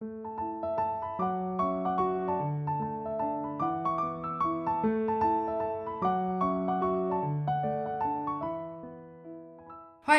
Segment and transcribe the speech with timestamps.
[0.00, 0.08] 欢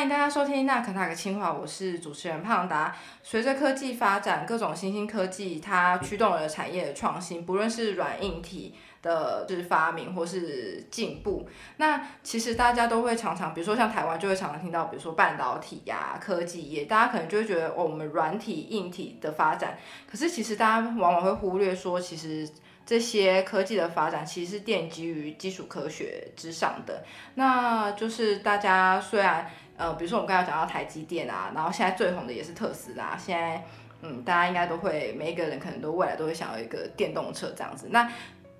[0.03, 2.95] 迎大家收听《那可那个清华》，我是主持人胖达。
[3.23, 11.47] 随着科技发展，各种新兴科技它驱动了产业的创新，不论是软硬体的，就是发明或是进步。
[11.77, 19.77] 那其实大家都会常常，比如说像台湾就会常常听到，比如说半导体呀、科技业，大家可能就会觉得哦，我们软体、硬体的发展，
[20.09, 22.49] 可是其实大家往往会忽略说，其实。
[22.83, 27.05] 这些科技的发展其实是奠基于基础科学之上的，
[27.35, 33.63] 那就是大家虽然呃，比如说我们刚才讲到台积电啊，然后现在最红的也是特斯拉，现在
[34.01, 37.87] 嗯，大家应该都会每一个人可能都未来都会想要一个电动车这样子。
[37.91, 38.11] 那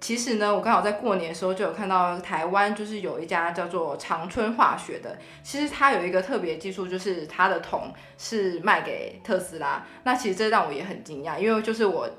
[0.02, 9.86] 其实呢，我刚好在过年的时候就有看到台湾就是有一家叫做长春化学的，其实它有一个特别技术，就是它的铜是卖给特斯拉。
[10.04, 12.10] 那其实这让我也很惊讶，因为就是我。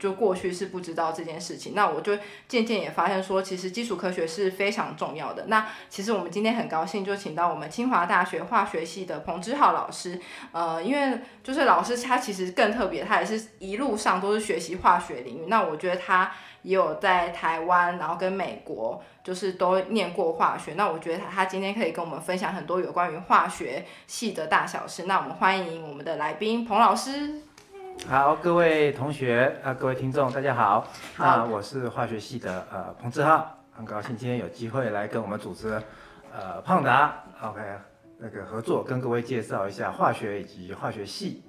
[0.00, 2.16] 就过去是不知道这件事情，那我就
[2.48, 5.44] 渐渐也发现说，其实基础科学是非常重要的。
[5.48, 10.18] 那其实我们今天很高兴就请到我们清华大学化学系的彭之浩老师，
[10.52, 15.48] 呃，因为就是老师他其实更特别，他也是一路上都是学习化学领域。
[15.48, 16.32] 那我觉得他
[16.62, 20.74] 也有在台湾，然后跟美国就是都念过化学。
[20.74, 25.04] 那我觉得他他今天可以跟我们分享很多有关于化学系的大小事。
[25.04, 27.40] 那我们欢迎我们的来宾彭老师。
[28.08, 30.88] 好，各位同学啊，各位听众，大家好。
[31.18, 35.82] 那我是化学系的呃彭志浩，很高兴今天有机会来跟我们组织
[36.32, 37.60] 呃胖达 OK
[38.18, 41.42] 那个合作，跟各位介绍一下化学以及化学系。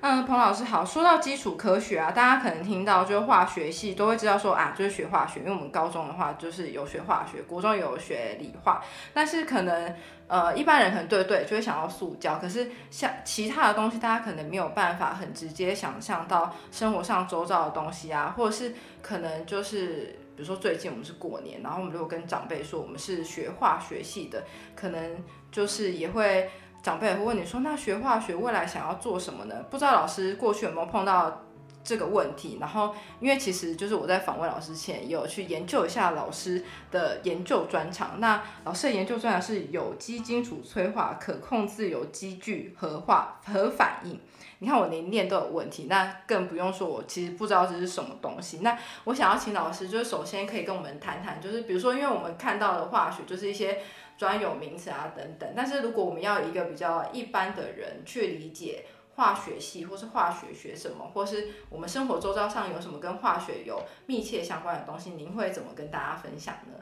[0.00, 0.84] 嗯，彭老师好。
[0.84, 9.94] 说到基础科学啊，大家可能听到就是化学系都会知道说啊，就是学化学，因为我们高中的话就是有学化学，国中有学理化，但是可能。
[10.28, 24.44] 呃，一般人可能对对就会想到塑胶，可是像其他的东西，大家可能没有办法很直接想象到生活上周遭的东西啊，或者是可能就是比如说最近我们是过年，然后我们如果跟长辈说我们是学化学系的，
[24.74, 26.48] 可能就是也会
[26.82, 29.54] 长辈也会问你说，那学化学未来想要做什么呢？
[29.70, 31.42] 不知道老师过去有没有碰到？
[31.84, 38.20] 这个问题，然后因为其实就是我在访问老师前，有去研究一下老师的研究专长。
[38.20, 44.20] 那老师的研究专长是有机金属催化、可控自由基聚合化核反应。
[44.60, 48.58] 你看我连念都有问题，那更不用说我其实不知道这是什么东西。
[48.58, 53.80] 那我想要请老师，就是首先可以跟我们谈谈，就是比如说，因为我们看到的化学就是一些
[54.22, 58.84] 专有名词啊等等，但是如果我们要一个比较一般的人去理解。
[59.14, 66.72] 化学系，或是化学学什么，或是我们生活周遭上有什么跟化学有密切相关的东西，您会怎么跟大家分享呢？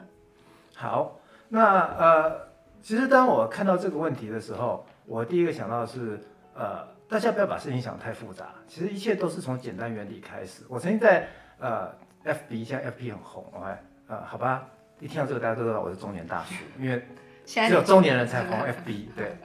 [0.73, 1.19] 好，
[1.49, 2.47] 那呃，
[2.81, 6.21] 其实当我看到这个问题的时候，我第一个想到的是，
[6.55, 10.63] 呃，大家不要把事情想太复杂，其实一切都是从简单原理开始。
[10.69, 11.27] 我曾经在
[11.59, 13.75] 呃，FB，现在 FB 很红，OK，
[14.07, 14.65] 呃，好吧，
[15.01, 17.05] 一听到这个大家都知道我是中年大叔，因为
[17.45, 19.35] 只有中年人才红 FB， 对。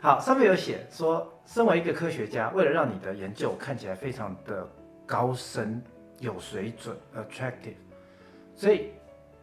[0.00, 4.68] 好，上面有写说，身为一个科学家，为了让你的研究看起来非常的
[5.04, 5.82] 高深、
[6.20, 7.74] 有水准、attractive，
[8.54, 8.92] 所以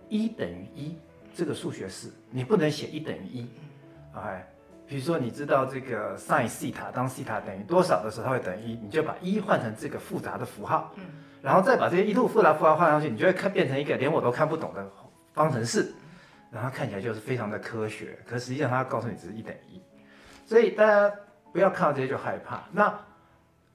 [0.07, 0.97] 一等于一
[1.35, 3.49] 这个数学式，你不能写一等于一
[4.16, 4.27] ，OK？
[4.87, 11.03] 比如说你知道这个 sin 西塔，当西塔等于多少的时候，它会等于一，你就把一换成这个复杂的符号，嗯
[11.41, 14.89] 然后再把这些一路复杂符号换上去，你就会看变成一个连我都看不懂的
[15.33, 15.93] 方程式，
[16.55, 19.81] 然后看起来就是非常的科学，可实际上它告诉你只是一等一。
[20.45, 21.13] 所以大家
[21.51, 22.63] 不要看到这些就害怕。
[22.71, 22.97] 那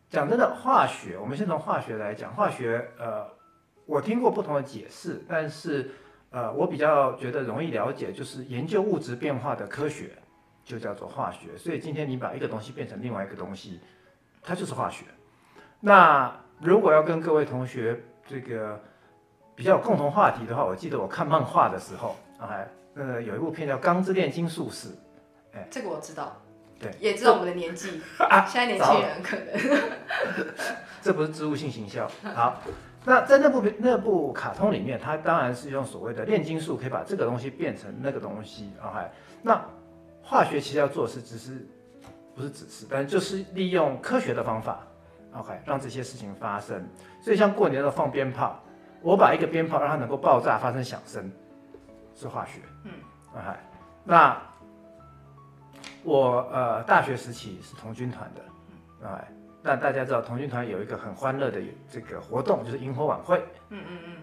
[0.09, 2.33] 讲真的，化学，我们先从化学来讲。
[2.33, 3.27] 化学，呃，
[3.85, 5.91] 我听过不同的解释，但是，
[6.31, 10.13] 呃，我比较觉得容易了解，就是研究物质变化的科学
[10.65, 11.55] 就叫做化学。
[11.59, 13.79] 所以今天你把一个东西变成另外一个东西，
[14.41, 15.05] 它就是化学。
[15.81, 18.81] 那如果要跟各位同学这个
[19.55, 24.89] 比较有共同话题的话，我记得我看漫画的时候，哎，呃，有一部片叫《钢之炼金术士》，
[25.55, 26.37] 哎，这个我知道。
[26.79, 28.01] 对，也知道我们的年纪，
[28.49, 30.49] 现在年轻人可能，
[31.03, 32.11] 这不是植物性行销。
[32.35, 32.63] 好，
[33.05, 38.73] 那在那部那部卡通里面，它当然是用所谓的炼金术，可以把这个东西变成那个东西。
[38.83, 38.99] OK，
[39.43, 39.63] 那
[40.23, 41.67] 化学其实要做的是只是
[42.35, 44.81] 不是只是，但就是利用科学的方法
[45.35, 46.83] ，OK，让这些事情发生。
[47.23, 48.59] 所以像过年的放鞭炮，
[49.03, 51.31] 我把一个鞭炮让它能够爆炸发生响声，
[52.21, 52.61] 是化学。
[52.85, 52.93] 嗯
[53.35, 53.59] ，OK，
[54.05, 54.37] 那。
[56.03, 59.29] 我呃大学时期是童军团的，哎，
[59.63, 63.37] 那大家知道童军团有一个很欢乐的这个活动，就是萤火晚会。
[63.69, 64.17] 嗯嗯嗯。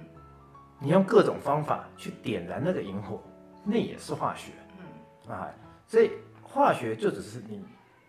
[0.80, 3.22] 你用各种方法去点燃那个萤火，
[3.64, 4.54] 那也是化学。
[4.80, 5.32] 嗯。
[5.32, 5.48] 啊，
[5.86, 7.64] 所以化学就只是你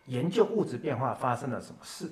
[0.06, 2.10] 研究物质变化发生了什么事。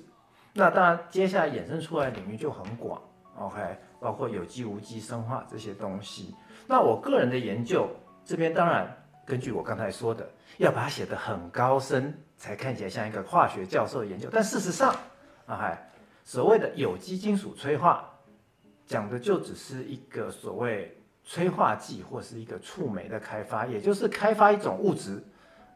[0.52, 3.00] 那当然，接下来衍生出来领域就很广
[3.38, 6.37] ，OK，包括有机、无机、生化这些东西。
[6.67, 7.89] 那我个人的研究
[8.25, 8.87] 这边，当然
[9.25, 10.29] 根据我刚才说的，
[10.59, 14.29] 要把它写得很高深，才看起来像一个化学教授的研究。
[14.33, 14.91] 但事实上，
[15.47, 15.91] 啊嗨，
[16.25, 18.09] 所谓的有机金属催化，
[18.87, 25.23] 讲的就只是一个所谓催化剂或是一个触媒的开发，也就是开发一种物质，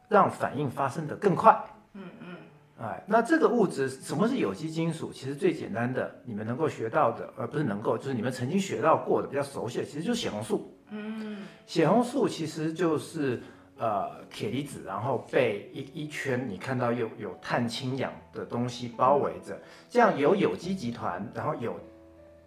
[0.09, 1.57] 让反应发生的更快。
[1.95, 2.37] 嗯嗯。
[2.83, 5.13] 哎，那这个物质什么是有机金属？
[5.13, 10.75] 其实最简单的，你们能够学到的，而不是能够，就是你们曾经学到过的、比较熟悉的，其实就是血红素。
[10.91, 13.43] 嗯，血红素其实就是
[13.79, 19.59] 呃铁离子，然后被一一圈你看到有有碳氢氧的东西包围着，
[19.89, 21.79] 这样有有机集团，然后有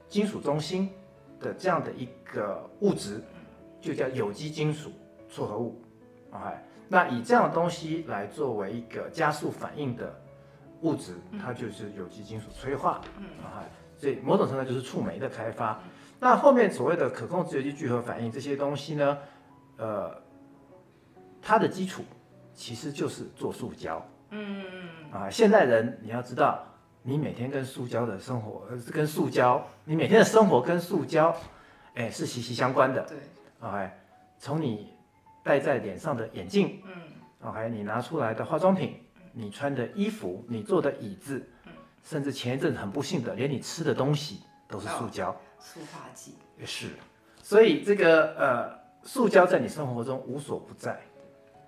[0.08, 0.90] 金属中心
[1.40, 3.22] 的这样的一个物质，
[3.82, 4.92] 就叫有机金属
[5.30, 5.82] 撮合物。
[6.32, 10.20] 哎，那以这样的东西来作为一个加速反应的。
[10.82, 13.00] 物质它就是有机金属催化，
[13.42, 13.64] 啊，
[13.96, 15.82] 所以某种程度就是触媒的开发。
[16.24, 19.18] 那后面所谓的可控制有机聚合反应这些东西呢，
[19.76, 20.10] 呃，
[21.42, 22.02] 它的基础
[22.54, 24.02] 其实就是做塑胶。
[24.30, 24.64] 嗯
[25.12, 26.66] 啊，现代人你要知道，
[27.02, 31.36] 你每天跟塑胶的生活，跟塑胶，你每天的生活跟塑胶，
[31.96, 33.04] 哎，是息息相关的。
[33.04, 33.18] 对
[33.60, 33.92] ，OK，
[34.40, 34.94] 从你
[35.44, 38.98] 戴在脸上的眼镜，嗯，OK，你拿出来的化妆品。
[39.36, 41.44] 你穿的衣服，你坐的椅子，
[42.04, 46.90] 甚至前一阵很不幸的，连你吃的东西都是塑胶，塑化剂也是。
[47.42, 51.00] 所以这个呃，塑胶在你生活中无所不在。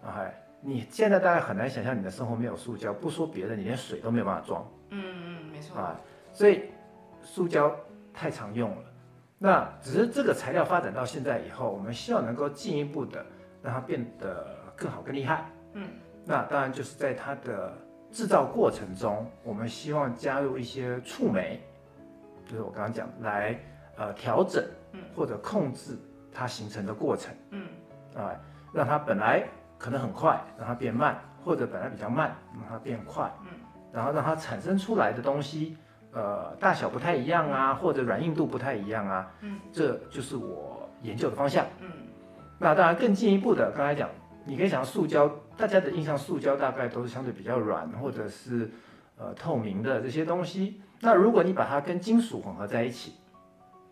[0.04, 0.24] 啊，
[0.62, 4.70] 你现在大概很难想象你的生活没有塑胶，不说别的，你连水都没有办法装。
[4.90, 5.78] 嗯嗯，没错。
[5.78, 6.00] 啊，
[6.34, 6.66] 所以
[7.22, 7.74] 塑胶
[8.14, 8.84] 太常用了。
[9.38, 13.26] 那只是这个材料发展到现在以后，我们希望能够进一步的
[13.64, 15.46] 让它变得更好、更厉害。
[15.74, 15.90] 嗯。
[16.26, 17.74] 那当然就是在它的
[18.12, 21.62] 制造过程中，我们希望加入一些触媒，
[22.46, 23.60] 就是我刚刚讲来
[23.98, 24.64] 呃调整
[25.16, 25.98] 或者控制
[26.32, 27.68] 它形成的过程，嗯，
[28.16, 28.32] 啊，
[28.74, 29.44] 让它本来
[29.78, 33.50] 可能很快，让它变慢，或者本来比较慢，让它变快，嗯，
[33.92, 35.78] 然后让它产生出来的东西，
[36.12, 41.90] 呃，大小不太一样啊，或者软硬度不太一样啊，嗯，这就是我研究的方向，嗯，
[42.60, 44.10] 那当然更进一步的，刚才讲。
[44.48, 45.28] 你可以想，塑胶，
[45.58, 48.70] 大家的印象，塑胶大概都是相对比较软，或者是
[49.18, 50.80] 呃透明的这些东西。
[51.00, 53.16] 那如果你把它跟金属混合在一起，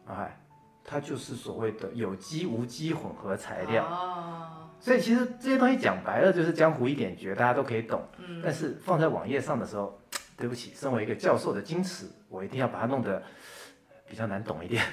[0.08, 0.40] 哎，
[0.84, 3.86] 它就是所谓的有机无机混合材料。
[3.86, 4.70] 哦。
[4.80, 8.02] 所以其实这些东西讲白了就是江湖一点诀，大家都可以懂。
[8.18, 8.42] 嗯。
[8.44, 9.98] 但是放在网页上的时候，
[10.36, 13.24] 对不起，身为一个教授的矜持，我一定要把它弄得
[14.08, 14.84] 比较难懂一点。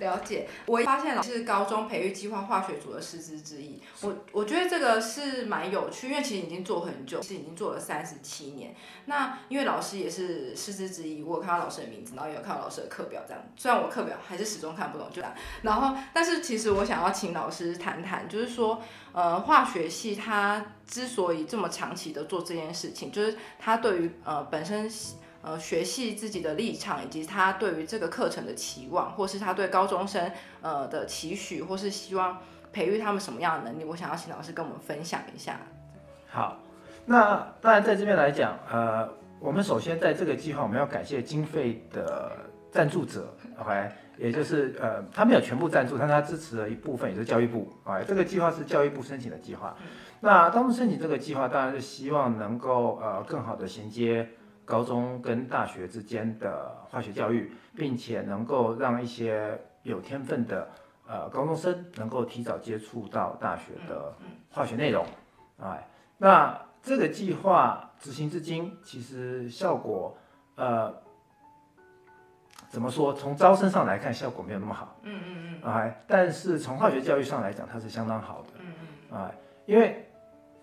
[0.00, 3.80] 了解，我发现老师是高中培育计划化学组的师资之一。
[4.00, 8.74] 我我觉得这个是蛮有趣，因为其实已经做很久，是已经做了三十七年。
[9.04, 13.42] 那因为老师也是师资之一，我有看到老师的名字，然后也有看到老师的课表，这样。
[13.56, 15.32] 虽然我课表还是始终看不懂，就这样。
[15.62, 18.82] 然后，但是其实我想要请老师谈谈，就是说，
[19.12, 24.90] 呃，化学系它之所以这么长期的做这件事情，就是它对于呃本身。
[25.42, 32.36] 呃，学系自己的立场，以及他对于这个课程的期望，或是他对高中生呃的期许，或是希望
[32.70, 35.58] 培育他们什么样的能力，我想要请老师跟我们分享一下。
[36.28, 36.58] 好，
[37.06, 39.08] 那当然在这边来讲，呃，
[39.38, 42.32] 我们首先在这个计划，我们要感谢经费的
[42.70, 49.74] 赞助者，OK，也就是呃，他没有全部赞助，但他支持了一部分，也是教育部啊这个计划是教育部申请的计划。
[50.20, 54.28] 那当初申请这个计划，当然是希望能够呃更好的衔接。
[54.70, 60.68] 高中跟大学之间的化学教育，并且能够让一些有天分的
[61.08, 64.14] 呃高中生能够提早接触到大学的
[64.48, 65.04] 化学内容，
[65.60, 70.16] 哎，那这个计划执行至今，其实效果
[70.54, 70.94] 呃
[72.68, 73.12] 怎么说？
[73.12, 78.72] 从招生上来看，效果没有那么好，嗯嗯嗯，哎，但是从化学教育上来讲，它是相当好的，嗯
[79.10, 79.34] 嗯，哎，
[79.66, 80.08] 因为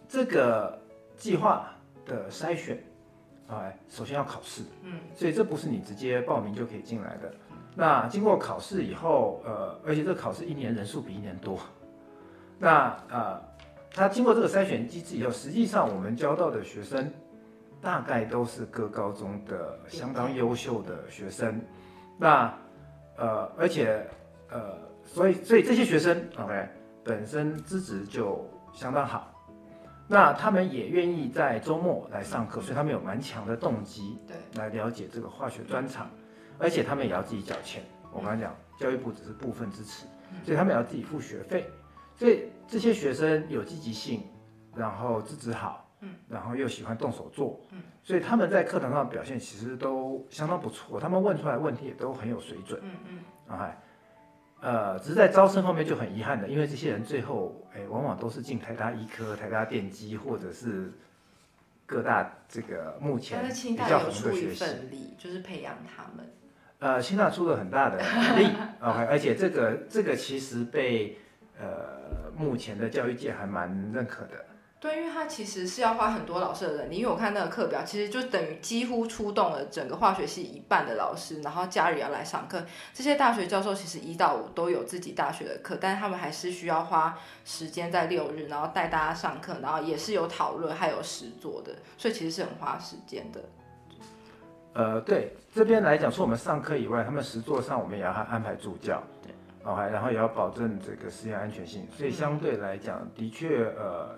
[0.07, 0.79] 这个
[1.17, 1.69] 计划
[2.05, 2.81] 的筛选。
[3.49, 7.33] 哎，首先要考试，嗯，所以这不是你直接报名就可以进来的。
[7.75, 11.59] 那经过考试以后，呃，而且这个考试一年人数比一年多，
[12.59, 13.41] 那呃，
[13.91, 17.09] 他经过这个筛选机制以后，实际上我们教到的学生
[17.79, 21.61] 大概都是各高中的相当优秀的学生。
[22.17, 22.53] 那
[23.15, 24.05] 呃，而且
[24.49, 24.73] 呃，
[25.05, 26.67] 所以所以这些学生，OK，
[27.03, 29.31] 本身资质就相当好。
[30.07, 36.09] 那他们也愿意在周末来上课，所以他们有蛮强的动机，对，来了解这个化学专场，
[36.57, 37.83] 而且他们也要自己缴钱。
[38.13, 40.05] 我刚才讲，教育部只是部分支持，
[40.45, 41.69] 所以他们也要自己付学费。
[42.15, 44.23] 所以这些学生有积极性，
[44.75, 52.91] 然后资质好，嗯，然后又喜欢动手做，嗯，所以他们在课堂上表现其实都相当不错，他们问出来问题也都很有水准，嗯
[53.49, 53.75] 嗯，啊，
[54.59, 60.91] 呃，只是在招生方面就很遗憾的，因为这些人最后，哎，往往都是进台大医科、台大电机或者是
[61.85, 66.25] 各大这个目前比较红的学系，就是培养他们。
[66.79, 68.47] 呃，清大出了很大的力
[68.81, 71.17] ，OK，而且这个这个其实被
[71.59, 74.45] 呃目前的教育界还蛮认可的。
[74.79, 82.63] 对，因为他其实是要花很多老师的人力，因为我看那个课表，其实就等于几乎出动了整个化学系一半的老师，然后家里要来上课。
[82.93, 93.41] 这些大学教授其实一到五都有自己大学的课，但是他们还是需要花时间在六日，然后带大家上课，然后也是有讨论，还有实作的，所以其实是很花时间的。
[94.74, 104.15] 呃，对这边来讲，除我们上课以外，他们实作上我们也要安排助教，对，哦，还然后也要保证这个实验安全性，所以相对来讲，的确，呃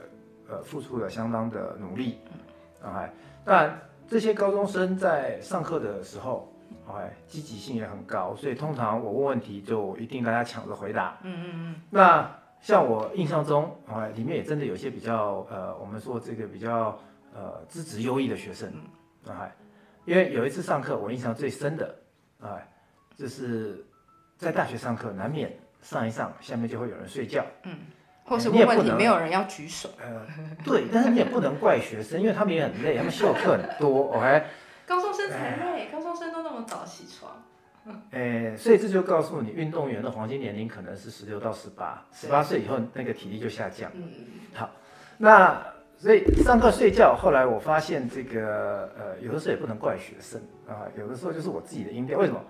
[0.50, 2.20] 呃，付出了相当的努力，
[2.82, 3.14] 啊，还，
[3.46, 6.52] 但这些高中生在上课的时候，
[6.88, 11.76] 哎，积极性也很高，所以通常我问问题就一定大家抢着回答，嗯嗯嗯。
[11.90, 12.30] 那
[12.60, 17.00] 像我印象中，哎，里面也真的有些比较，呃，我们说这个比较，
[17.34, 18.70] 呃，资质优异的学生，
[19.26, 19.56] 啊，还。
[20.06, 21.96] 因为有一次上课，我印象最深的，
[22.42, 22.68] 哎，
[23.16, 23.86] 就是
[24.38, 27.78] 在大学上课，难免上一上，下面就会有人睡觉，嗯，
[28.30, 30.26] 或是问问题，没有人要举手，呃，
[30.64, 34.44] 对，但是你也不能怪学生，因为他们也很累，他们修课很多，OK，
[34.86, 37.44] 高中生才累，高中生都那么早起床，
[38.12, 44.08] 哎，所以这就告诉你，运动员的黄金年龄可能是十六到十八，十八岁以后那个体力就下降，嗯，
[44.54, 44.70] 好，
[45.18, 45.62] 那。
[46.02, 52.18] 所以上课睡觉，后来我发现这个呃，有的时候也不能怪学生啊，有的时候就是我自己的音调。
[52.18, 52.42] 为什么？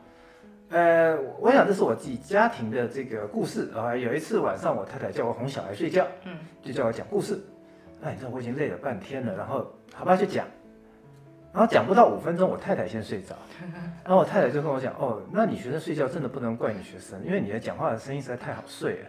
[0.69, 3.95] 呃，我想这是我自己家庭的这个故事啊。
[3.95, 7.39] 有一次晚上，我太太叫我哄小孩睡觉，嗯，就叫我讲故事。
[7.99, 10.45] 那你知道我已经累了半天了，然后好吧就讲，
[11.51, 13.35] 然后讲不到五分钟，我太太先睡着，
[14.05, 18.99] 然后我太太就跟我讲，哦，那你学生睡觉真的不能怪你学生，因为你的讲话的声音实在太好睡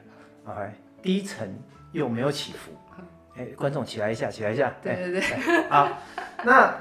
[0.47, 0.67] 了，啊，
[1.03, 1.55] 低沉
[1.93, 2.73] 又没有起伏。
[3.37, 4.75] 哎，观众起来一下，起来一下。
[4.83, 5.23] 对对对，
[5.69, 5.89] 好。
[6.43, 6.75] 那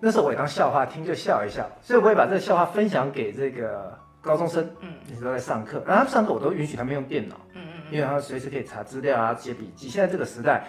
[0.00, 1.68] 那时候我也当笑话听，就笑一笑。
[1.82, 4.68] 所以我也把这个笑话分享给这个高中生。
[4.80, 7.36] 嗯，那时候在上课，然后上课我都允许他们用电脑。
[7.54, 7.82] 嗯嗯。
[7.90, 9.88] 因为他们随时可以查资料啊，写笔记。
[9.88, 10.66] 现在这个时代，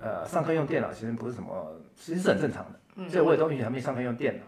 [0.00, 2.80] 呃，上课用电脑其实不是什么，其实是很正常的。
[2.96, 3.10] 嗯。
[3.10, 4.42] 所以我也都允许他们上课用电脑。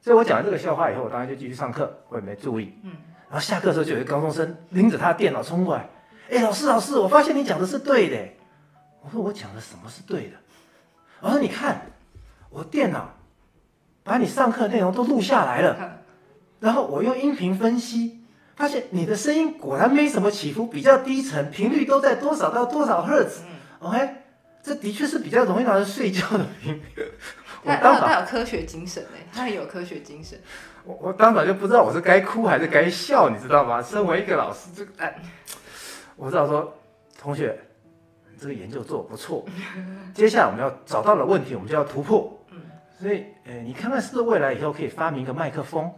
[0.00, 2.72] 所以我讲完这个笑话以后，我当然就继续上课，我也没注意。
[2.84, 2.92] 嗯。
[3.28, 5.88] 然后下课的时候，就有一个高中生拎着他的电脑冲过来。
[6.30, 8.16] 哎，老师老师，我发现你讲的是对的。
[9.02, 10.36] 我说我讲的什么是对的？
[11.20, 11.82] 我说你看，
[12.50, 13.10] 我电脑
[14.08, 16.00] 把你上课内容都录下来了，
[16.60, 18.24] 然后我用音频分析，
[18.56, 23.42] 发现你的声音果然没什么起伏，比较低沉，频率都在多少到多少赫兹。
[23.80, 24.08] OK，
[24.62, 26.82] 这的确是比较容易让人睡觉的频率。
[27.64, 30.38] 他他有科学精神哎，他很有科学精神。
[30.84, 33.82] 我我当场就不知道我是该哭还是该笑，你知道吗？
[33.82, 35.14] 身为一个老师，这哎，
[36.16, 36.74] 我知道说
[37.20, 37.56] 同学。
[38.40, 39.44] 这个研究做不错，
[40.14, 42.38] 接下来我们要找到了问题，我们就要突破。
[42.52, 42.60] 嗯，
[43.00, 45.90] 所以，呃，你看看是不是未来以后可以发明一个麦克风？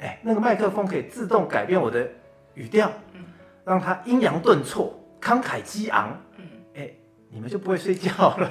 [0.00, 2.08] 哎，那个麦克风可以自动改变我的
[2.54, 3.24] 语调，嗯，
[3.64, 6.16] 让它阴阳顿挫、慷慨激昂。
[6.36, 6.44] 嗯，
[6.76, 6.90] 哎，
[7.30, 8.50] 你们就不会睡觉了。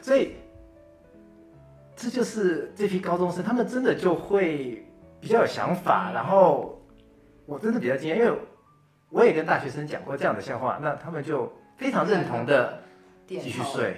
[0.00, 0.34] 所以，
[1.96, 4.86] 这就是这批高中生，他们真的就会
[5.20, 6.12] 比较有想法。
[6.12, 6.80] 然后，
[7.46, 8.32] 我真的比较惊讶，因为
[9.10, 11.52] 我也跟大学生讲过这样的笑话，那他们就。
[11.78, 12.82] 非常认同的，
[13.24, 13.94] 继续睡。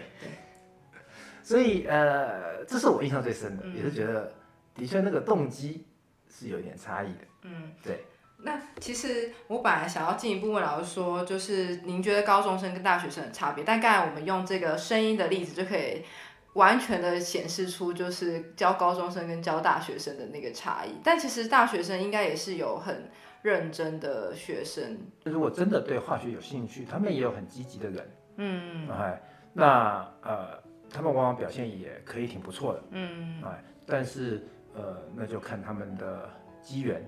[1.51, 4.33] 所以呃，这是我印象最深的，也是觉得
[4.73, 5.85] 的确那个动机
[6.29, 7.21] 是有一点差异的。
[7.43, 8.05] 嗯，对。
[8.39, 13.65] 那其实我本来想要进一步问老师说，就是您觉得高中生跟大学生的差别？
[13.65, 16.05] 但刚才我们用这个声音的例子就可以
[16.53, 21.01] 完全的显示出，就是教高中生跟教大学生的那个差异。
[21.03, 23.11] 但其实大学生应该也是有很。
[23.43, 29.19] 认真的学生，如果真的对化学有兴趣，他们也有很积极的人，嗯，哎，
[29.55, 34.43] 那呃，他们往往表现也可以挺不错的，嗯，哎，但是
[34.75, 36.29] 呃，那就看他们的
[36.61, 37.03] 机缘，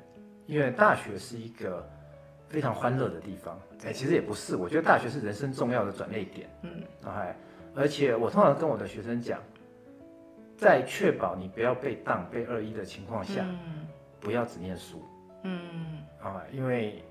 [0.47, 1.87] 因为大学是一个
[2.49, 7.37] 非常欢乐的地方，哎，其实也不是，我觉得大学是人生重要的转捩点，嗯，哎，
[7.75, 9.41] 而且我通常跟我的学生讲，
[10.57, 13.45] 在确保你不要被当被二一的情况下，
[14.21, 15.03] 不要只念书，
[15.43, 15.99] 嗯。
[16.23, 17.03] 啊，因为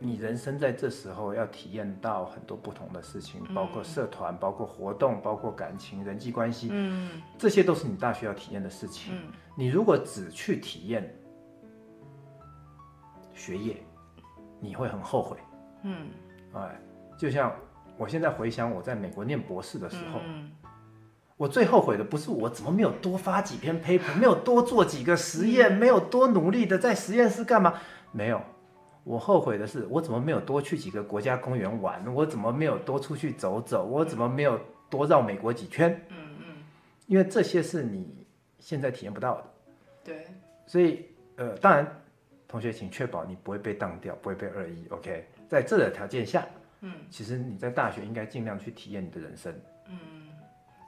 [0.00, 9.12] 你人生在这时候要体验到很多不同的事情，包括社团、包括活动、包括感情、人际关系，嗯，这些都是你大学要体验的事情。
[9.14, 11.12] 嗯，你如果只去体验
[13.34, 13.76] 学业，
[14.60, 15.36] 你会很后悔。
[15.82, 16.08] 嗯，
[16.54, 16.80] 哎，
[17.18, 17.52] 就像
[17.96, 20.20] 我现在回想我在美国念博士的时候，
[21.36, 27.74] 我最后悔的不是我怎么没有多发几篇 paper，没有多做几个实验，没有多努力的在实验室干嘛？
[28.12, 28.40] 没有，
[29.08, 34.60] 我后悔的是我怎么没有多去几个国家公园玩，我怎么没有多出去走走，我怎么没有
[34.90, 35.98] 多绕美国几圈？
[36.10, 36.56] 嗯嗯，
[37.06, 38.26] 因为这些是你
[38.58, 39.44] 现在体验不到的。
[40.04, 40.26] 对，
[40.66, 41.90] 所以呃，当然，
[42.46, 44.86] 同学请确保你不会被当掉，不会被二一。
[44.90, 46.46] OK，在这个条件下，
[46.82, 49.50] 嗯其实你在大学应该尽量去体验你的人生。
[49.88, 49.96] 嗯。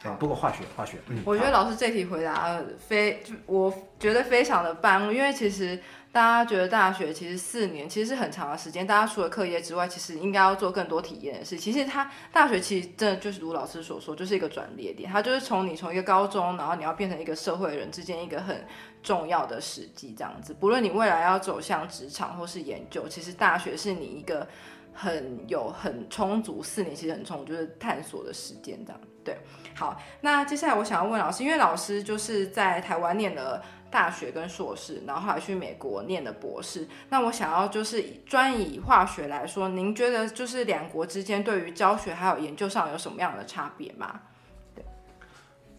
[0.02, 5.78] 啊，不过化学，化学，嗯，我觉得老师这题回答非，就我觉得非常的棒，因为其实
[6.11, 11.59] 大家觉得大学其实四年其实是很长的时间，大家除了课业之外，其实应该要做更多体验的事。
[11.59, 18.64] 其实他大学其实真的就是如老师所说，就是一个转捩点，它就是从你从一个高中，然后你要变成一个社会人之间一个很
[19.02, 20.54] 重要的时机，这样子。
[20.54, 24.49] 不论你未来要走向职场或是研究，其实大学是你一个
[24.95, 28.99] 很有很充足四年，其实很充足，就是探索的时间这样。
[29.23, 29.37] 对，
[29.80, 36.87] 好，那接下来我想要问老师，因为老师就是在台湾念了大学跟硕士，然后后来去美国念的博士。
[37.08, 44.20] 那我想要就是以专以化学来说，您觉得就是两国之间对于教学还有研究上有什么样的差别吗？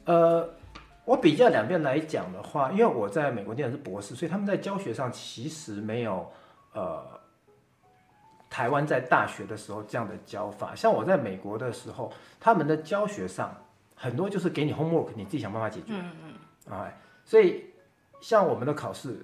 [0.05, 0.49] 呃，
[1.05, 6.27] 我比较两边来讲的话，因为我在美国念的是博士，所以他们在教学上其实没有
[6.73, 7.05] 呃
[8.49, 10.73] 台湾在大学的时候这样的教法。
[10.73, 13.55] 像我在美国的时候，他们的教学上
[14.01, 15.93] 很多就是给你 homework，你自己想办法解决。
[15.93, 16.11] 嗯
[16.67, 16.91] 嗯，啊，
[17.23, 17.65] 所以
[18.19, 19.23] 像我们的考试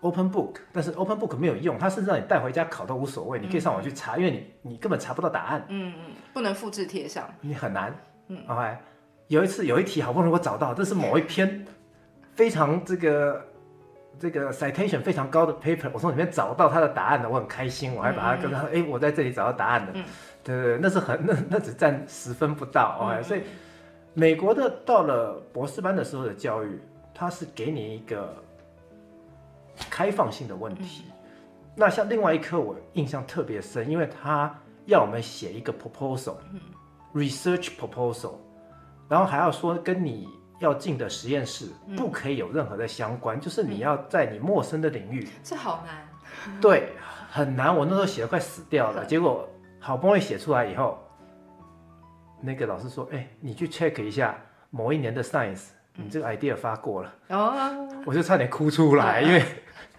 [0.00, 7.32] open book，但是 open book 没有用，它甚至让你带回家考都无所谓，你可以上网去查，因为你你根本查不到答案，嗯嗯，不能复制贴上。
[7.40, 7.94] 你很难。
[8.26, 8.76] 嗯，OK，
[9.28, 11.64] 有一次有一题好不容易我找到，这是某一篇
[12.34, 13.46] 非常这个
[14.18, 19.92] 这个 citation 非常高的 paper，我从里面找到它的答案的，我很开心，我还把它跟他说，哎、我在这里找到答案了。
[19.94, 20.04] 嗯
[20.44, 23.42] 对对对，那是很那那只占十分不到嗯所以
[24.14, 26.80] 美国的到了博士班的时候的教育，
[27.14, 28.36] 它是给你一个
[29.90, 31.04] 开放性的问题。
[31.74, 36.36] 那像另外一科我印象特别深，因为他要我们写一个 proposal，、
[37.14, 38.34] research proposal，
[39.08, 46.06] 然后还要说跟你要进的实验室不可以有任何的相关，就是你要在你陌生的领域，这好难。
[46.60, 46.92] 对，
[47.30, 47.74] 很难。
[47.74, 49.48] 我那时候写的快死掉了， 结果
[49.80, 50.98] 好不容易写出来以后，
[52.42, 54.38] 那个老师说：“哎、你去 check 一下
[54.70, 57.14] 某一年的 Science，你这个 idea 发过了。
[57.28, 59.42] 哦，我就差点哭出来，因为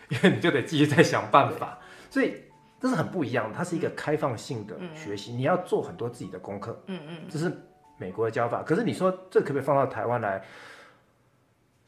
[0.10, 1.80] 因为你就得继续再想办法，
[2.10, 2.36] 所以
[2.80, 3.58] 这是很不一样的。
[3.58, 7.52] 它是一个开放性的学习，你要做很多自己的功课，嗯嗯，这是
[7.98, 8.62] 美国的教法。
[8.62, 10.44] 可是你说这可不可以放到台湾来？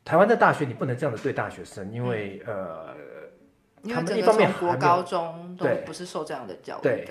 [0.03, 2.95] 台湾的大学你不能这样子对大学生，因为、呃，
[3.81, 6.81] 因为整个他们一方面从国高中都对不是受这样的教育。
[6.83, 7.07] 对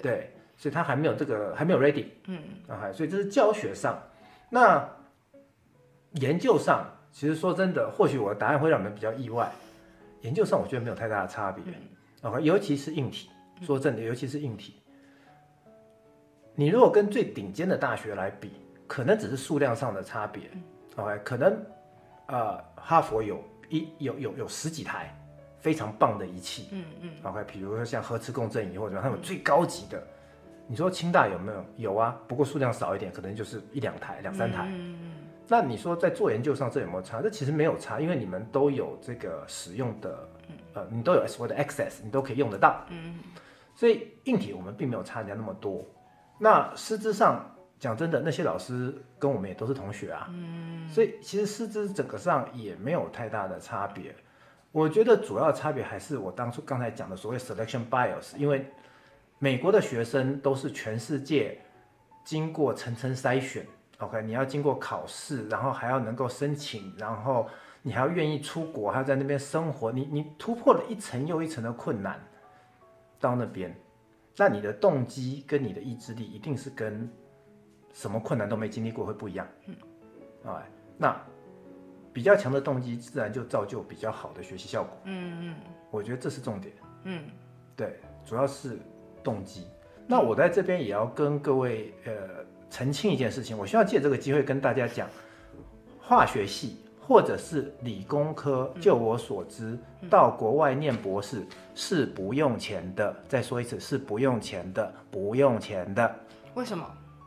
[0.00, 2.38] 对，所以他还没有这个还没有 ready 嗯。
[2.68, 3.98] 啊，还所以这是教学上。
[4.50, 4.86] 那
[6.20, 9.50] 研究上，其实说真的，或许我的答案会让你们比较意外。
[10.20, 11.64] 研究上我觉得没有太大的差别
[12.20, 13.30] ，OK，尤其是硬体。
[13.60, 14.80] 说真的，尤其是硬体，
[16.54, 18.52] 你如果跟最顶尖的大学来比，
[18.86, 20.44] 可能只是数量上的差别
[20.94, 21.60] ，OK，可能
[22.28, 25.12] 呃哈佛有一有有有十几台
[25.58, 30.00] 非常棒的仪器，嗯嗯，OK，比如说像核磁共振仪或者他们最高级的，
[30.68, 31.64] 你说清大有没有？
[31.76, 34.66] 有啊，不过数量少一点，可能就是一两台、两三台。
[34.68, 35.14] 嗯嗯
[35.50, 37.22] 那你说在做研究上这有没有差？
[37.22, 40.28] 这其实没有差，因为你们都有这个使用的，
[40.74, 42.84] 呃，你都有所谓的 access，你都可以用得到。
[42.90, 43.18] 嗯
[43.74, 45.82] 所以硬体我们并没有差人家那么多。
[46.38, 47.42] 那师资上
[47.78, 54.14] 讲真的，那些老师跟我们也都是同学啊，嗯所以其实师资整个上也没有太大的差别。
[54.70, 58.66] 我觉得主要差别还是我当初刚才讲的所谓 selection bias，因为
[59.38, 61.60] 美国的学生都是全世界
[62.24, 63.66] 经过层层筛选
[63.98, 67.48] ，OK，你要经过考试，然后还要能够申请，然后
[67.82, 72.20] 你还要愿意出国，还要在那边生活，你你突破了一层又一层的困难，
[73.20, 73.74] 到那边，
[74.36, 77.08] 那你的动机跟你的意志力一定是跟
[77.92, 79.76] 什么困难都没经历过会不一样，嗯，
[80.46, 81.16] 哎，那
[82.12, 85.56] 比较强的动机自然就造就比较好的学习效果，嗯嗯。
[85.90, 86.74] 我觉得这是重点。
[87.04, 87.30] 嗯。
[87.76, 88.78] 对，主要是
[89.28, 89.66] 动机。
[90.06, 92.12] 那我在这边也要跟各位呃
[92.70, 95.06] 澄清一件事情，我需要借这个机会跟大家讲，
[96.00, 103.14] 化学系或者是理工科，就我所知，到国外念博士是不用钱的。
[103.28, 106.86] 再说一次，是不用钱的，不用钱的，嗯，为什么？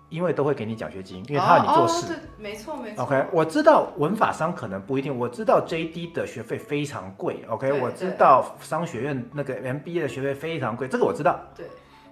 [0.10, 2.14] 因为都会给你奖学金，因为他要你做事。
[2.14, 3.04] 哦哦对，没错没错。
[3.04, 11.40] OK，我知道文法商可能不一定，我知道 JD 的学费非常贵，OK，我知道商学院那个 MBA 的学费非常贵，这个我知道。
[11.56, 11.66] 对，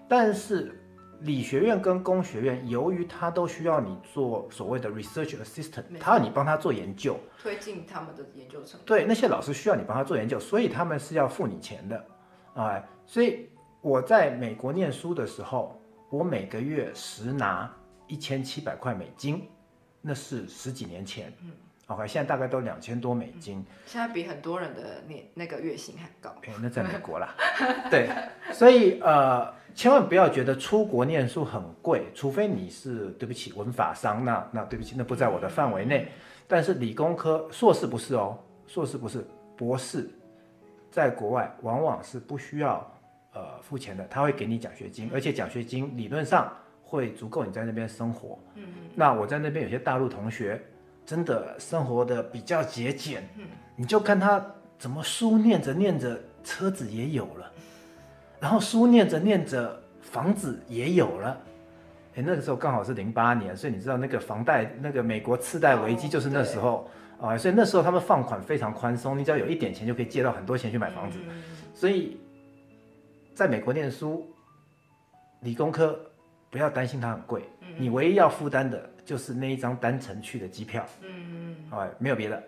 [0.10, 0.76] 但是
[1.22, 8.86] 理学院跟工学院，由于它都需要你做所谓的 research assistant，他要你帮他做研究，推进他们的研究成果。
[8.86, 12.06] 对，那些老师需要你帮他做研究，所以他们是要付你钱的，
[12.56, 13.50] 哎，所以
[13.82, 17.72] 我在美国念书的时候，我每个月实拿
[18.08, 19.48] 一千七百块美金，
[20.02, 21.52] 那是十几年前，嗯
[21.88, 26.34] ，OK，现在大概都两千多美金，现在比很多人的年那个月薪还高。
[26.48, 27.36] 哎，那在美国啦，
[27.92, 28.10] 对，
[28.54, 36.08] 所以呃，千万不要觉得出国念书很贵，除非你是对不起文法商，那那对不起，那不在我的范围内。
[36.48, 40.10] 但是理工科硕士不是哦，硕士不是，博士
[40.92, 42.92] 在国外往往是不需要
[43.34, 46.52] 呃付钱的，他会给你奖学金，而且奖学金理论上
[46.84, 48.40] 会足够你在那边生活。
[48.56, 48.64] 嗯
[48.96, 50.62] 那我在那边有些大陆同学，
[51.06, 54.44] 真的生活的比较节俭，嗯，你就看他
[54.78, 57.52] 怎么书念着念着，车子也有了，
[58.40, 61.38] 然后书念着念着，房子也有了。
[62.16, 66.90] 哎，那个时候刚好是零八年，所以你知道那个房贷，那个美国次贷危机就是那时候。
[67.22, 71.20] 啊、所以那时候他们放款非常宽松，你只要有一点钱就可以借到很多钱去买房子。
[71.74, 72.18] 所以
[73.36, 74.26] 在美国念书，
[75.42, 76.00] 理工科
[76.50, 77.44] 不要担心它很贵，
[77.78, 82.42] 你唯一要负担的就是那一张单程去的机票，嗯，哎，没有别的。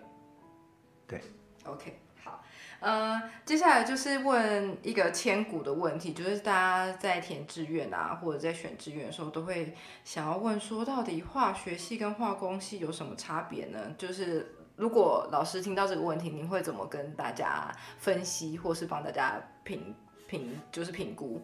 [1.06, 1.20] 对。
[1.64, 2.11] OK，好，
[2.82, 9.72] 呃，接下来就是问一个千古的问题，就是大家在填志愿啊，或者在选志愿的时候，都会
[10.04, 13.78] 想要问说，到底化学系跟化工系有什么差别呢？
[13.96, 19.94] 就是如果老师听到这个问题，您会怎么跟大家分析，或是帮大家评
[20.26, 21.40] 评，就是评估？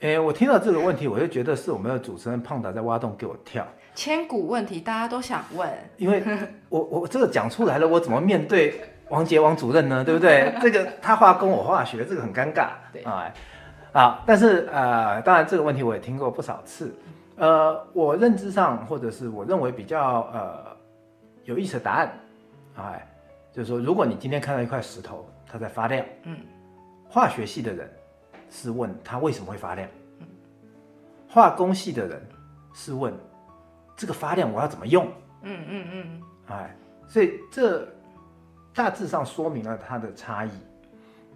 [0.00, 5.72] 哎，我听到这个问题，我就觉得是我们的主持人胖达在挖洞给我跳，千古问题，大家都想问。
[5.96, 6.20] 因为
[6.68, 10.02] 我我这个讲出来了，我怎么面对王杰王主任呢？
[10.06, 10.54] 对不对？
[10.60, 12.70] 这个他化工我化学，这个很尴尬。
[12.92, 13.32] 对啊，
[13.92, 16.94] 啊，但是呃，当然这个问题我也听过不少次。
[17.36, 20.76] 呃，我认知上或者是我认为比较呃
[21.44, 22.12] 有意思的答案，
[22.76, 23.08] 哎，
[23.52, 26.36] 就是说，如果你今天看到一块石头，它在发亮，嗯，
[27.08, 27.88] 化学系的人
[28.50, 29.88] 是问它为什么会发亮，
[31.28, 32.20] 化工系的人
[32.74, 33.14] 是问
[33.96, 35.06] 这个发亮我要怎么用，
[35.42, 37.88] 嗯嗯嗯，哎，所以这
[38.74, 40.50] 大致上说明了它的差异。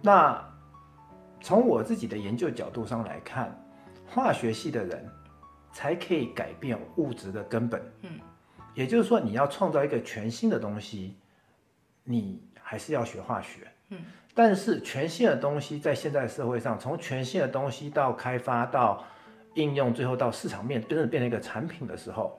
[0.01, 0.43] 那
[1.41, 3.53] 从我自己的研究角度上来看，
[4.07, 5.09] 化学系的人
[5.71, 7.81] 才可以改变物质的根本。
[8.01, 8.19] 嗯，
[8.73, 11.17] 也就是说，你要创造一个全新的东西，
[12.03, 13.67] 你还是要学化学。
[13.89, 13.99] 嗯，
[14.33, 19.03] 但是全新的东西在现在社会上，从全新的东西到开发到
[19.55, 22.37] 应用，最后到市场面真的变成一个产品的时候，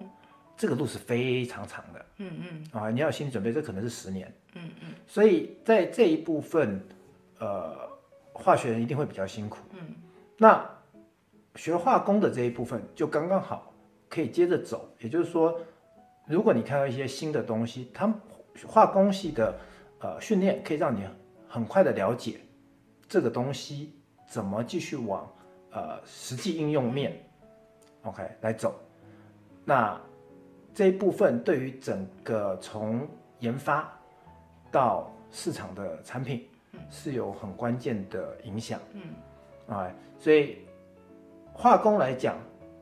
[0.57, 2.07] 这个路是非常长的。
[2.19, 4.33] 嗯嗯啊，你要有心理准备，这可能是十年。
[4.55, 6.81] 嗯嗯所以在这一部分，
[7.39, 7.77] 呃，
[8.33, 9.59] 化学人一定会比较辛苦。
[9.73, 9.95] 嗯，
[10.39, 10.65] 那
[11.57, 13.73] 学化工的这一部分就刚刚好
[14.09, 14.89] 可以接着走。
[15.01, 15.61] 也就是说，
[16.27, 18.17] 如果你看到一些新的东西，他们
[18.67, 19.59] 化工系的
[20.01, 21.05] 呃训练可以让你
[21.49, 22.41] 很快的了解
[23.09, 23.93] 这个东西
[24.29, 25.29] 怎么继续往
[25.73, 27.21] 呃实际应用面
[28.03, 28.81] ，OK 来走。
[29.65, 30.01] 那
[30.75, 33.07] 这一部分对于整个从
[33.39, 33.89] 研发
[34.73, 36.45] 到市场的产品
[36.91, 38.81] 是有很关键的影响。
[38.93, 39.03] 嗯，
[39.69, 40.59] 啊，所以
[41.53, 42.37] 化工来讲，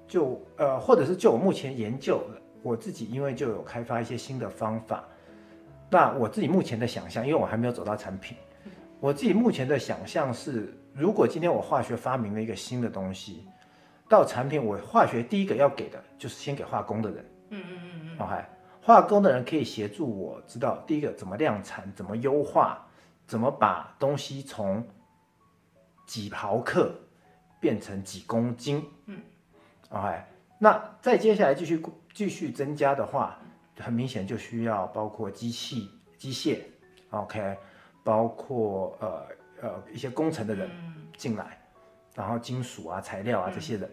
[0.08, 2.22] 就呃，或者是就我目前研究，
[2.62, 5.04] 我自己因为就有开发一些新的方法。
[5.90, 8.34] 那我自己目前的想象，因为我还没有走到产品，
[9.00, 13.46] 我自己目前的想象是，如果今天我化学发明了一个新的东西，
[14.08, 17.22] 到产品，我化学第一个要给的就是先给化工的人。
[17.52, 18.44] 嗯嗯嗯嗯，OK，
[18.82, 22.86] 化工的人可以协助我知道第一个怎么量产，怎么优化，
[23.26, 24.86] 怎么把东西从
[26.06, 26.94] 几毫克
[27.60, 28.82] 变成几公斤。
[29.04, 29.20] 嗯
[29.90, 30.22] ，OK，
[30.58, 31.82] 那再接下来继续
[32.14, 33.38] 继续增加的话，
[33.78, 36.58] 很明显就需要包括机器、机械
[37.10, 37.56] ，OK，
[38.02, 39.26] 包括呃
[39.60, 40.70] 呃一些工程的人
[41.16, 41.60] 进来，
[42.14, 43.90] 然后金属啊、材料啊这些人。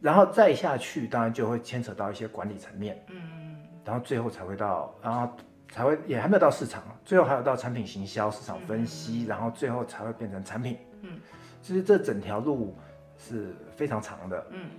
[0.00, 5.28] 然后再下去，当然就会牵扯到一些管理层面，嗯，然后最后才会到，然后
[5.70, 11.18] 才会也还没有到市场，最后还有到产品行销、市场分析，然后最后才会变成产品，嗯，
[11.60, 12.76] 其实这整条路
[13.16, 14.70] 是非常长的，嗯，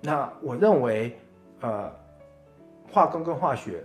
[0.00, 1.18] 那我认为，
[1.60, 1.90] 呃，
[2.92, 3.82] 化工跟化学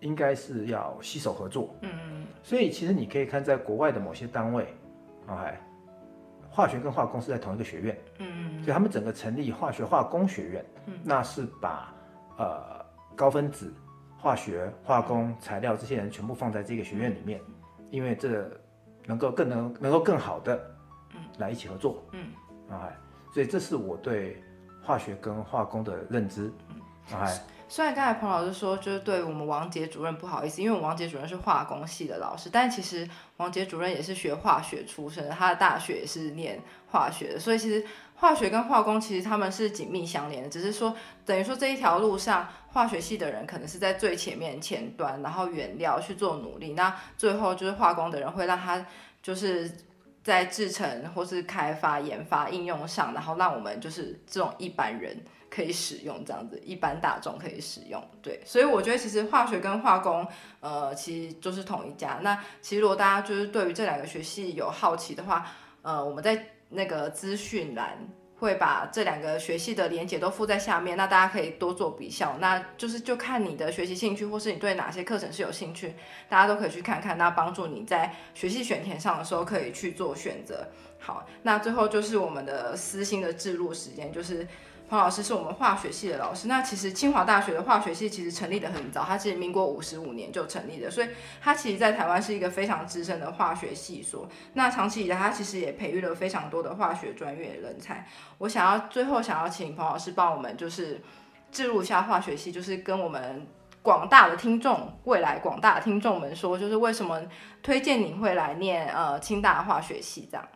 [0.00, 4.74] 应该是要携手合作，嗯，所以其实你可以看在国外的某些单位，
[5.26, 5.60] 哎，
[6.50, 7.98] 化学跟化工是在同一个学院。
[8.18, 10.98] 嗯所以他们整个成立化学化工学院，嗯。
[11.02, 11.94] 那是把
[12.36, 12.84] 呃
[13.16, 13.72] 高分子、
[14.18, 17.40] 化学、化工、材料这些人全部放在这个学院里面，
[17.90, 18.50] 因为这
[19.06, 20.60] 能够更能能够更好的
[21.38, 22.26] 来一起合作，嗯，
[22.68, 22.92] 啊，
[23.32, 24.42] 所以这是我对
[24.82, 26.52] 化学跟化工的认知。
[27.12, 48.84] 哎，虽然刚才彭老师说，就是对我们王杰主任不好意思，因为我王杰主任是化工系的老师，但其实王杰主任也是学化学出身，他的大学也是念化学的，所以其实化学跟化工其实他们是紧密相连的，只是说等于说这一条路上，化学系的人可能是在最前面前端，然后原料去做努力，那最后就是化工的人会让他
[49.22, 49.70] 就是
[50.22, 55.16] 在制成或是开发、研发、应用上，然后让我们就是这种一般人。
[55.52, 60.24] 可以使用这样子，一般大众可以使用，对，所以我觉得其实化学跟化工，
[60.60, 62.20] 呃，其实就是同一家。
[62.22, 65.44] 那其实如果大家就是对于这两个学系有好奇的话，
[65.82, 67.98] 呃，我们在那个资讯栏
[68.40, 72.36] 会把这两个学系的连接都附在下面，那大家可以多做比较。
[72.40, 75.94] 那就是就看你的学习兴趣，或是你对哪些课程是有兴趣，
[76.28, 80.66] 大家都可以去看看，那帮助你在学系选填上的时候可以去做选择。
[80.98, 84.48] 好，那最后就是我们的私心的置入时间，就是。
[84.90, 86.48] 黄老师是我们化学系的老师。
[86.48, 91.08] 那其实清华大学的化学系其实成立的很早，它其实民国五十五年就成立的，所以
[91.40, 94.28] 它其实在台湾是一个非常资深的化学系所。
[94.54, 98.04] 那长期以来，它其实也培育了非常多的化学专业人才。
[98.38, 101.00] 我想要最后想要请彭老师帮我们就是
[101.52, 103.46] 记录一下化学系，就是跟我们
[103.82, 107.22] 广大的听众，未来广大的听众们说，就是为什么
[107.62, 110.48] 推荐你会来念呃清大化学系这样？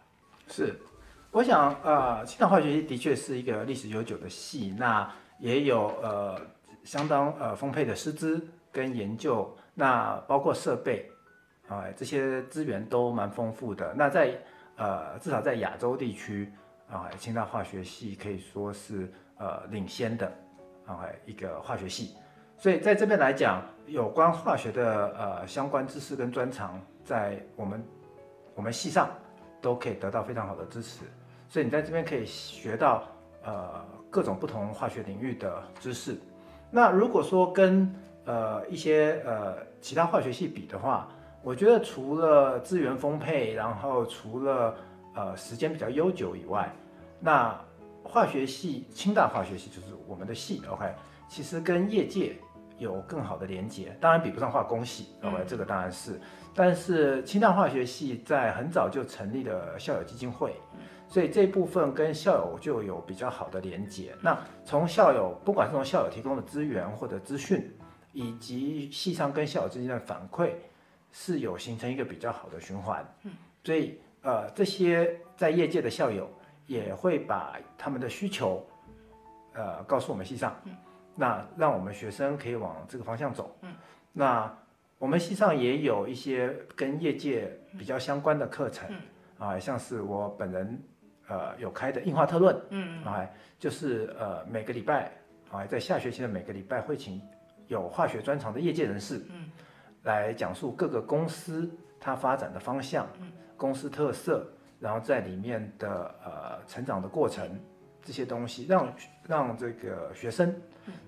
[0.49, 0.81] 是。
[1.35, 6.41] 我想，呃，清大化学系的确是一个历史悠久的系，那也有呃
[6.85, 11.11] 相当呃丰沛的师资跟研究，那包括设备，
[11.67, 13.93] 啊这些资源都蛮丰富的。
[13.97, 14.41] 那在
[14.77, 16.53] 呃至少在亚洲地区，
[16.89, 20.33] 啊清大化学系可以说是呃领先的
[20.87, 22.15] 啊一个化学系。
[22.57, 27.85] 所以在这边来讲，有关化学的呃相关知识跟专长，在我们
[28.55, 29.11] 我们系上
[29.61, 31.05] 都可以得到非常好的支持。
[31.49, 33.05] 所以你在这边可以学到
[33.45, 36.17] 呃各种不同化学领域的知识。
[36.71, 41.09] 那如果说跟呃一些呃其他化学系比的话，
[41.43, 44.75] 我觉得除了资源丰沛，然后除了
[45.15, 46.73] 呃时间比较悠久以外，
[47.21, 47.55] 那
[48.03, 50.93] 化学系清大化学系就是我们的系，OK，
[51.29, 52.35] 其实跟业界
[52.79, 53.97] 有更好的连接。
[54.01, 56.21] 当然比不上化工系，OK，这个当然是。
[56.55, 60.55] 但是清大化学系在很早就成立了校友基金会。
[61.07, 64.13] 所以这部分跟校友就有比较好的连接。
[64.21, 67.73] 那从校友，不管是从校友提供的资源或者资讯，
[68.13, 70.51] 以及系上跟校友之间的反馈，
[71.13, 73.07] 是有形成一个比较好的循环。
[73.23, 76.29] 嗯，所以呃，这些在业界的校友
[76.67, 78.67] 也会把他们的需求，
[79.53, 80.57] 呃，告诉我们系上，
[81.15, 83.57] 那让我们学生可以往这个方向走。
[83.61, 83.73] 嗯，
[84.13, 84.53] 那
[84.99, 88.91] 我们系上也有一些跟业界比较相关的课程，
[89.39, 90.83] 啊，像是我本人。
[91.29, 93.03] 呃，有开的硬化特论，嗯
[93.59, 95.11] 就是呃每个礼拜，
[95.51, 97.21] 哎，在下学期的每个礼拜会请
[97.67, 99.51] 有化学专长的业界人士，嗯，
[100.03, 104.47] 来讲述各个公司它发展的方向，嗯，公司特色，
[104.79, 107.59] 然后在里面的呃成长的过程
[108.03, 108.95] 这些东西，让
[109.27, 110.55] 让这个学生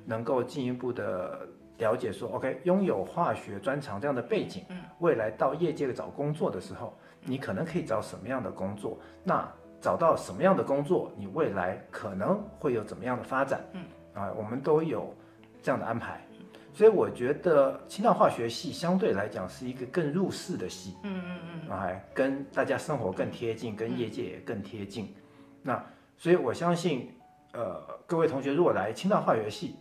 [0.07, 8.99] 能够进一步的了解说，OK，拥有化学专长这样的背景，嗯，未来到业界找工作的时候，你可能可以找什么样的工作？
[9.23, 9.47] 那
[9.87, 13.61] 找到什么样的工作，你未来可能会有怎么样的发展？
[13.71, 15.15] 嗯，啊，我们都有
[15.63, 16.21] 这样的安排，
[16.75, 25.15] 所以我觉得清大化学系相对来讲是一个更入世的系，嗯嗯嗯，啊，跟大家生活更贴近，跟业界也更贴近。
[25.63, 25.81] 那
[26.17, 27.09] 所以我相信，
[27.53, 29.77] 呃，各位同学如果来清大化学系，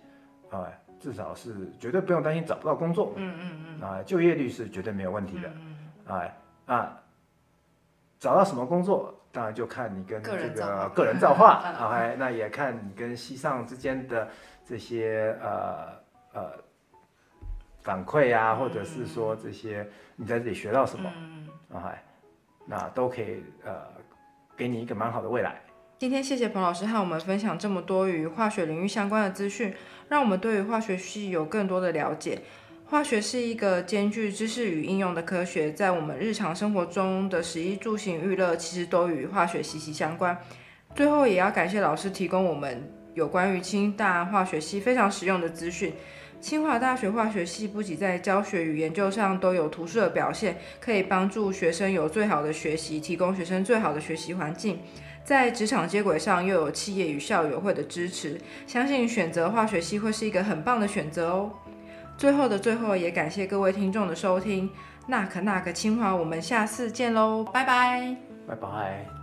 [0.52, 0.68] 啊，
[1.00, 6.30] 至少是绝对不用担心找不到工作，嗯嗯嗯，啊，就业率是绝对没有问题的，啊
[6.68, 7.02] 啊，
[8.20, 9.14] 找到什么工作？
[9.32, 14.30] 当然就看你跟这个个人造化啊， 哎那也看你跟西上之间的
[14.66, 15.90] 这些呃
[16.34, 16.52] 呃
[17.82, 21.12] 反馈啊，或者是说这些你在这里学到什么
[21.74, 21.86] ，OK，
[22.66, 23.82] 那都可以呃
[24.56, 25.62] 给你一个蛮好的未来。
[25.98, 29.76] 今天谢谢彭老师和我们分享这么多与化学领域相关的资讯，
[30.08, 32.42] 让我们对于化学系有更多的了解。
[32.88, 40.38] 化学是一个兼具知识与应用的科学，在我们日常生活中的食衣住行娱乐，其实都与化学息息相关。
[40.96, 45.94] 最后，也要感谢老师提供我们有关于清大化学系非常实用的资讯。
[46.40, 54.80] 清华大学化学系不仅在教学与研究上都有突出的表现，可以帮助学生有最好的学习，提供学生最好的学习环境。
[55.24, 61.52] 在职场接轨上，又有企业与校友会的支持，相信选择化学系会是一个很棒的选择哦。
[62.18, 64.70] 最后的最后，也感谢各位听众的收听。
[65.08, 68.16] 那可那可清华，我们下次见喽，拜拜，
[68.48, 69.15] 拜拜。